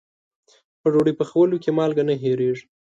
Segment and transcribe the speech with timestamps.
[0.81, 2.65] په ډوډۍ پخولو کې مالګه نه هېریږي.